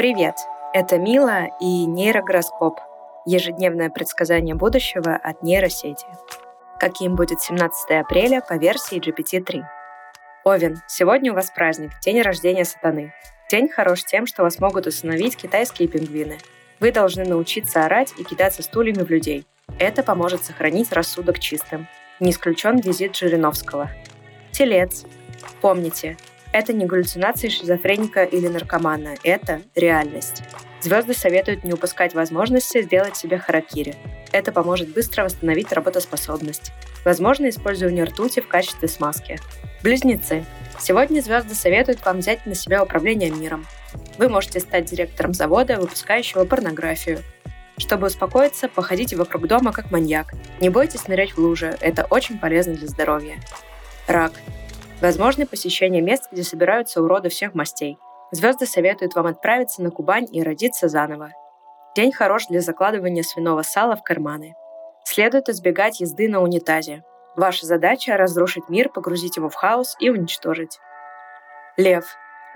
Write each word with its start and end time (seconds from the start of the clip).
Привет! 0.00 0.36
Это 0.72 0.96
Мила 0.96 1.48
и 1.60 1.84
нейрогороскоп. 1.84 2.80
Ежедневное 3.26 3.90
предсказание 3.90 4.54
будущего 4.54 5.14
от 5.14 5.42
нейросети. 5.42 6.06
Каким 6.78 7.16
будет 7.16 7.42
17 7.42 7.90
апреля 8.00 8.40
по 8.40 8.54
версии 8.54 8.98
GPT-3. 8.98 9.62
Овен, 10.44 10.80
сегодня 10.88 11.32
у 11.32 11.34
вас 11.34 11.50
праздник, 11.50 11.90
день 12.02 12.22
рождения 12.22 12.64
сатаны. 12.64 13.12
День 13.50 13.68
хорош 13.68 14.04
тем, 14.04 14.24
что 14.24 14.42
вас 14.42 14.58
могут 14.58 14.86
установить 14.86 15.36
китайские 15.36 15.86
пингвины. 15.86 16.38
Вы 16.80 16.92
должны 16.92 17.26
научиться 17.26 17.84
орать 17.84 18.14
и 18.16 18.24
кидаться 18.24 18.62
стульями 18.62 19.02
в 19.02 19.10
людей. 19.10 19.46
Это 19.78 20.02
поможет 20.02 20.42
сохранить 20.42 20.94
рассудок 20.94 21.38
чистым. 21.38 21.86
Не 22.20 22.30
исключен 22.30 22.78
визит 22.78 23.16
Жириновского. 23.16 23.90
Телец. 24.50 25.04
Помните, 25.60 26.16
это 26.52 26.72
не 26.72 26.86
галлюцинации 26.86 27.48
шизофреника 27.48 28.24
или 28.24 28.48
наркомана, 28.48 29.14
это 29.22 29.62
реальность. 29.74 30.42
Звезды 30.80 31.14
советуют 31.14 31.62
не 31.62 31.74
упускать 31.74 32.14
возможности 32.14 32.82
сделать 32.82 33.16
себе 33.16 33.38
харакири. 33.38 33.96
Это 34.32 34.50
поможет 34.50 34.92
быстро 34.94 35.24
восстановить 35.24 35.72
работоспособность. 35.72 36.72
Возможно 37.04 37.48
использование 37.48 38.04
ртути 38.04 38.40
в 38.40 38.48
качестве 38.48 38.88
смазки. 38.88 39.38
Близнецы. 39.82 40.44
Сегодня 40.78 41.20
звезды 41.20 41.54
советуют 41.54 42.04
вам 42.04 42.20
взять 42.20 42.46
на 42.46 42.54
себя 42.54 42.82
управление 42.82 43.30
миром. 43.30 43.66
Вы 44.16 44.28
можете 44.28 44.60
стать 44.60 44.86
директором 44.86 45.34
завода, 45.34 45.76
выпускающего 45.76 46.44
порнографию. 46.44 47.20
Чтобы 47.76 48.06
успокоиться, 48.06 48.68
походите 48.68 49.16
вокруг 49.16 49.46
дома 49.46 49.72
как 49.72 49.90
маньяк. 49.90 50.34
Не 50.60 50.68
бойтесь 50.68 51.08
нырять 51.08 51.32
в 51.32 51.38
лужи, 51.38 51.76
это 51.80 52.06
очень 52.08 52.38
полезно 52.38 52.74
для 52.74 52.88
здоровья. 52.88 53.36
Рак. 54.06 54.32
Возможно 55.00 55.46
посещение 55.46 56.02
мест, 56.02 56.28
где 56.30 56.42
собираются 56.42 57.02
уроды 57.02 57.30
всех 57.30 57.54
мастей. 57.54 57.96
Звезды 58.32 58.66
советуют 58.66 59.14
вам 59.14 59.26
отправиться 59.26 59.82
на 59.82 59.90
Кубань 59.90 60.26
и 60.30 60.42
родиться 60.42 60.88
заново. 60.88 61.32
День 61.96 62.12
хорош 62.12 62.46
для 62.48 62.60
закладывания 62.60 63.22
свиного 63.22 63.62
сала 63.62 63.96
в 63.96 64.02
карманы. 64.02 64.54
Следует 65.04 65.48
избегать 65.48 66.00
езды 66.00 66.28
на 66.28 66.40
унитазе. 66.40 67.02
Ваша 67.34 67.64
задача– 67.64 68.16
разрушить 68.18 68.68
мир, 68.68 68.90
погрузить 68.90 69.36
его 69.36 69.48
в 69.48 69.54
хаос 69.54 69.96
и 70.00 70.10
уничтожить. 70.10 70.78
Лев. 71.78 72.04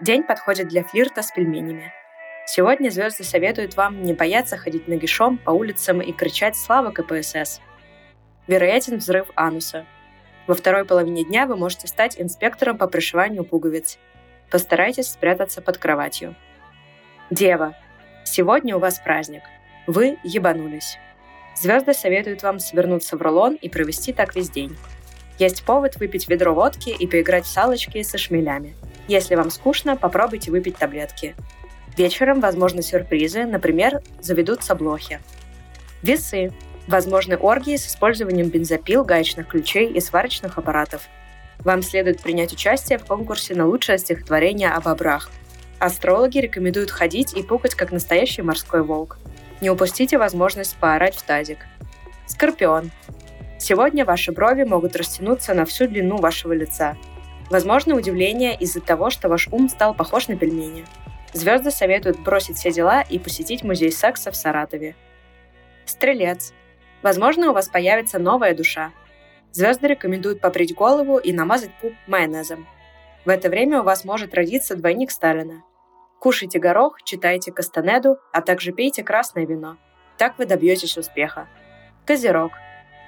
День 0.02 0.22
подходит 0.22 0.68
для 0.68 0.84
флирта 0.84 1.22
с 1.22 1.32
пельменями. 1.32 1.92
Сегодня 2.46 2.90
звезды 2.90 3.24
советуют 3.24 3.74
вам 3.76 4.02
не 4.02 4.12
бояться 4.12 4.58
ходить 4.58 4.86
нагишом 4.86 5.38
по 5.38 5.50
улицам 5.50 6.02
и 6.02 6.12
кричать 6.12 6.56
«Слава 6.56 6.90
КПСС!». 6.90 7.60
Вероятен 8.46 8.98
взрыв 8.98 9.30
ануса. 9.34 9.86
Во 10.46 10.54
второй 10.54 10.84
половине 10.84 11.24
дня 11.24 11.46
вы 11.46 11.56
можете 11.56 11.86
стать 11.86 12.20
инспектором 12.20 12.76
по 12.76 12.86
пришиванию 12.86 13.44
пуговиц. 13.44 13.98
Постарайтесь 14.50 15.08
спрятаться 15.08 15.62
под 15.62 15.78
кроватью. 15.78 16.34
Дева. 17.30 17.74
Сегодня 18.24 18.76
у 18.76 18.78
вас 18.78 18.98
праздник. 18.98 19.42
Вы 19.86 20.18
ебанулись. 20.22 20.98
Звезды 21.56 21.94
советуют 21.94 22.42
вам 22.42 22.58
свернуться 22.58 23.16
в 23.16 23.22
рулон 23.22 23.54
и 23.54 23.68
провести 23.68 24.12
так 24.12 24.34
весь 24.34 24.50
день. 24.50 24.76
Есть 25.38 25.64
повод 25.64 25.96
выпить 25.96 26.28
ведро 26.28 26.54
водки 26.54 26.90
и 26.90 27.06
поиграть 27.06 27.44
в 27.44 27.50
салочки 27.50 28.02
со 28.02 28.18
шмелями. 28.18 28.76
Если 29.08 29.34
вам 29.34 29.50
скучно, 29.50 29.96
попробуйте 29.96 30.50
выпить 30.50 30.76
таблетки. 30.76 31.34
Вечером 31.96 32.40
возможны 32.40 32.82
сюрпризы, 32.82 33.44
например, 33.44 34.02
заведутся 34.20 34.74
блохи. 34.74 35.20
Весы. 36.02 36.52
Возможны 36.86 37.36
оргии 37.36 37.76
с 37.76 37.86
использованием 37.86 38.48
бензопил, 38.48 39.04
гаечных 39.04 39.48
ключей 39.48 39.90
и 39.90 40.00
сварочных 40.00 40.58
аппаратов. 40.58 41.08
Вам 41.60 41.82
следует 41.82 42.20
принять 42.20 42.52
участие 42.52 42.98
в 42.98 43.06
конкурсе 43.06 43.54
на 43.54 43.66
лучшее 43.66 43.98
стихотворение 43.98 44.70
о 44.70 44.80
бобрах. 44.80 45.30
Астрологи 45.78 46.38
рекомендуют 46.38 46.90
ходить 46.90 47.34
и 47.34 47.42
пукать, 47.42 47.74
как 47.74 47.90
настоящий 47.90 48.42
морской 48.42 48.82
волк. 48.82 49.18
Не 49.60 49.70
упустите 49.70 50.18
возможность 50.18 50.76
поорать 50.76 51.16
в 51.16 51.22
тазик. 51.22 51.58
Скорпион. 52.26 52.90
Сегодня 53.58 54.04
ваши 54.04 54.30
брови 54.30 54.64
могут 54.64 54.94
растянуться 54.96 55.54
на 55.54 55.64
всю 55.64 55.86
длину 55.86 56.18
вашего 56.18 56.52
лица. 56.52 56.96
Возможно 57.50 57.94
удивление 57.94 58.54
из-за 58.56 58.80
того, 58.80 59.10
что 59.10 59.28
ваш 59.28 59.48
ум 59.48 59.68
стал 59.68 59.94
похож 59.94 60.28
на 60.28 60.36
пельмени. 60.36 60.84
Звезды 61.32 61.70
советуют 61.70 62.20
бросить 62.20 62.56
все 62.56 62.72
дела 62.72 63.02
и 63.02 63.18
посетить 63.18 63.64
музей 63.64 63.90
секса 63.90 64.30
в 64.30 64.36
Саратове. 64.36 64.94
Стрелец. 65.84 66.52
Возможно, 67.04 67.50
у 67.50 67.52
вас 67.52 67.68
появится 67.68 68.18
новая 68.18 68.54
душа. 68.54 68.90
Звезды 69.52 69.88
рекомендуют 69.88 70.40
побрить 70.40 70.74
голову 70.74 71.18
и 71.18 71.34
намазать 71.34 71.70
пуп 71.82 71.92
майонезом. 72.06 72.66
В 73.26 73.28
это 73.28 73.50
время 73.50 73.82
у 73.82 73.84
вас 73.84 74.06
может 74.06 74.32
родиться 74.32 74.74
двойник 74.74 75.10
Сталина. 75.10 75.62
Кушайте 76.18 76.58
горох, 76.58 77.02
читайте 77.02 77.52
Кастанеду, 77.52 78.16
а 78.32 78.40
также 78.40 78.72
пейте 78.72 79.02
красное 79.02 79.44
вино. 79.44 79.76
Так 80.16 80.38
вы 80.38 80.46
добьетесь 80.46 80.96
успеха. 80.96 81.46
Козерог. 82.06 82.52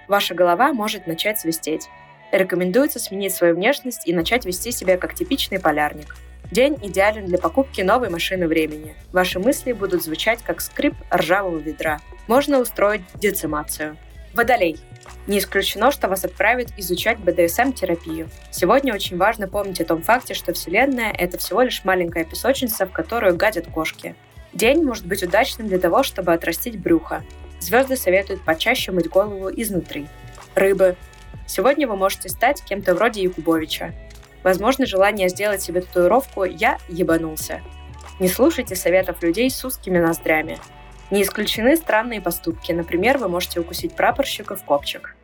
Ваша 0.09 0.35
голова 0.35 0.75
может 0.75 1.07
начать 1.07 1.39
свистеть. 1.39 1.89
Рекомендуется 2.33 2.99
сменить 2.99 3.35
свою 3.35 3.55
внешность 3.55 4.07
и 4.07 4.13
начать 4.13 4.45
вести 4.45 4.73
себя 4.73 4.99
как 4.99 5.15
типичный 5.15 5.59
полярник. 5.59 6.17
День 6.53 6.79
идеален 6.83 7.25
для 7.25 7.39
покупки 7.39 7.81
новой 7.81 8.11
машины 8.11 8.47
времени. 8.47 8.95
Ваши 9.11 9.39
мысли 9.39 9.73
будут 9.73 10.05
звучать 10.05 10.43
как 10.43 10.61
скрип 10.61 10.95
ржавого 11.11 11.57
ведра 11.57 12.03
можно 12.27 12.59
устроить 12.59 13.03
децимацию. 13.15 13.97
Водолей. 14.35 14.79
Не 15.27 15.39
исключено, 15.39 15.91
что 15.91 16.09
вас 16.09 16.25
отправят 16.25 16.69
изучать 16.77 17.19
БДСМ-терапию. 17.19 18.29
Сегодня 18.51 18.95
очень 18.95 19.17
важно 19.17 19.49
помнить 19.49 19.81
о 19.81 19.85
том 19.85 20.03
факте, 20.03 20.35
что 20.35 20.53
Вселенная— 20.53 21.11
это 21.19 21.39
всего 21.39 21.63
лишь 21.63 21.85
маленькая 21.85 22.25
песочница, 22.25 22.87
в 22.87 22.93
которую 22.93 23.37
гадят 23.37 23.67
кошки. 23.69 24.15
День 24.53 24.83
может 24.83 25.07
быть 25.07 25.23
удачным 25.23 25.69
для 25.69 25.79
того, 25.79 26.03
чтобы 26.03 26.33
отрастить 26.33 26.79
брюхо. 26.79 27.25
Звезды 27.61 27.97
советуют 27.97 28.45
почаще 28.45 28.93
мыть 28.93 29.09
голову 29.09 29.51
изнутри. 29.51 30.07
Рыбы. 30.55 30.97
Сегодня 31.47 31.87
вы 31.89 31.97
можете 31.97 32.29
стать 32.29 32.63
кем-то 32.63 32.95
вроде 32.95 33.23
Якубовича. 33.23 33.93
Возможно, 34.43 34.87
желание 34.87 35.29
сделать 35.29 35.63
себе 35.63 35.81
татуировку 35.81 36.45
«Я 36.45 36.79
ебанулся». 36.89 37.63
Не 38.21 38.29
слушайте 38.29 38.77
советов 38.77 39.23
людей 39.23 39.51
с 39.51 39.65
узкими 39.65 39.99
ноздрями. 39.99 40.59
Не 41.11 41.23
исключены 41.23 41.77
странные 41.77 42.21
поступки. 42.21 42.73
Например, 42.73 43.19
вы 43.19 43.29
можете 43.29 43.61
укусить 43.61 43.95
прапорщика 43.95 44.57
в 44.57 44.65
копчик. 44.65 45.15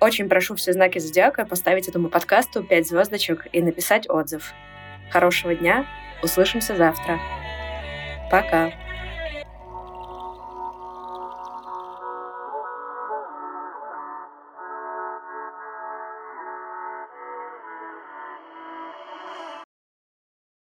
Очень 0.00 0.28
прошу 0.28 0.56
все 0.56 0.72
знаки 0.72 0.98
зодиака 0.98 1.44
поставить 1.44 1.88
этому 1.88 2.08
подкасту 2.08 2.64
5 2.64 2.88
звездочек 2.88 3.46
и 3.52 3.62
написать 3.62 4.10
отзыв. 4.10 4.52
Хорошего 5.10 5.54
дня. 5.54 5.86
Услышимся 6.22 6.76
завтра. 6.76 7.20
Пока. 8.30 8.72